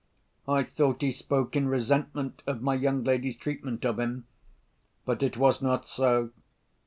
[0.47, 4.25] I thought he spoke in resentment of my young lady's treatment of him.
[5.05, 6.31] But it was not so.